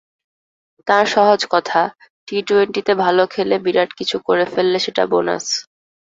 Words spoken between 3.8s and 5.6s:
কিছু করে ফেললে সেটা বোনাস।